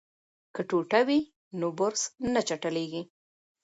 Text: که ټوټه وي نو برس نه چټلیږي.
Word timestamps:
که 0.53 0.61
ټوټه 0.69 0.99
وي 1.07 1.19
نو 1.59 1.67
برس 1.79 2.03
نه 2.33 2.41
چټلیږي. 2.47 3.01